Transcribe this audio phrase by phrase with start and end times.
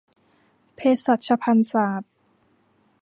[0.75, 2.11] เภสัชพันธุศาสตร์